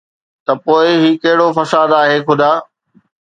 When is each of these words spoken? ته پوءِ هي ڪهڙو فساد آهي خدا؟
ته 0.45 0.53
پوءِ 0.63 0.85
هي 1.01 1.11
ڪهڙو 1.23 1.47
فساد 1.57 1.89
آهي 2.01 2.17
خدا؟ 2.27 2.51